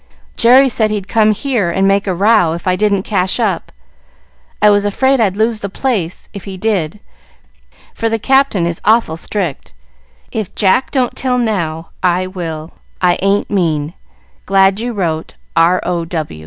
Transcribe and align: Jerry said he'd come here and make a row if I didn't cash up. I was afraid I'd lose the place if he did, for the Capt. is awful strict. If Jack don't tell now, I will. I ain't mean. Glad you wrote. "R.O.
Jerry 0.35 0.67
said 0.67 0.89
he'd 0.89 1.07
come 1.07 1.29
here 1.29 1.69
and 1.69 1.87
make 1.87 2.07
a 2.07 2.15
row 2.15 2.53
if 2.53 2.65
I 2.67 2.75
didn't 2.75 3.03
cash 3.03 3.39
up. 3.39 3.71
I 4.59 4.71
was 4.71 4.83
afraid 4.83 5.19
I'd 5.19 5.37
lose 5.37 5.59
the 5.59 5.69
place 5.69 6.27
if 6.33 6.45
he 6.45 6.57
did, 6.57 6.99
for 7.93 8.09
the 8.09 8.17
Capt. 8.17 8.55
is 8.55 8.81
awful 8.83 9.15
strict. 9.15 9.75
If 10.31 10.55
Jack 10.55 10.89
don't 10.89 11.15
tell 11.15 11.37
now, 11.37 11.89
I 12.01 12.25
will. 12.25 12.71
I 12.99 13.19
ain't 13.21 13.51
mean. 13.51 13.93
Glad 14.47 14.79
you 14.79 14.91
wrote. 14.91 15.35
"R.O. 15.55 16.07